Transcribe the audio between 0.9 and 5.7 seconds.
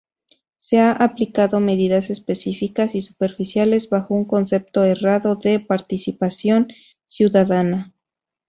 aplicado medidas específicas y superficiales, bajo un concepto errado de